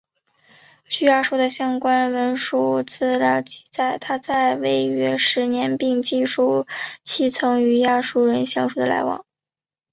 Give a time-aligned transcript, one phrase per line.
[0.89, 6.65] 据亚述的相关文书资料记载他在位约十年并记述
[7.03, 9.21] 其曾与亚述人相互往来。